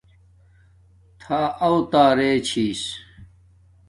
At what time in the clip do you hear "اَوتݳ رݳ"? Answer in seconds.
1.67-2.31